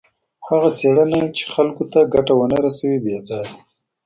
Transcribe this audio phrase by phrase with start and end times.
[0.47, 3.59] هغه څېړنه چي خلکو ته ګټه ونه رسوي بې ځایه ده.